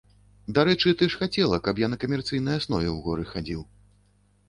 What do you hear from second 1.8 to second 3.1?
я на камерцыйнай аснове ў